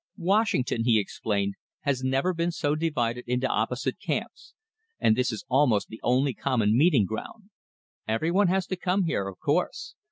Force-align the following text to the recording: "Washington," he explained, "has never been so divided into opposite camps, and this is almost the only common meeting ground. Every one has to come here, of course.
"Washington," 0.17 0.83
he 0.83 0.99
explained, 0.99 1.53
"has 1.81 2.03
never 2.03 2.33
been 2.33 2.49
so 2.49 2.73
divided 2.73 3.23
into 3.27 3.45
opposite 3.47 3.99
camps, 3.99 4.55
and 4.99 5.15
this 5.15 5.31
is 5.31 5.45
almost 5.47 5.89
the 5.89 5.99
only 6.01 6.33
common 6.33 6.75
meeting 6.75 7.05
ground. 7.05 7.51
Every 8.07 8.31
one 8.31 8.47
has 8.47 8.65
to 8.65 8.75
come 8.75 9.03
here, 9.03 9.27
of 9.27 9.37
course. 9.37 9.93